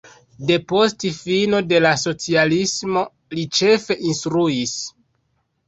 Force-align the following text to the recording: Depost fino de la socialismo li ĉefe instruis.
Depost 0.51 1.05
fino 1.17 1.59
de 1.73 1.83
la 1.87 1.91
socialismo 2.05 3.05
li 3.37 3.47
ĉefe 3.61 4.01
instruis. 4.11 4.77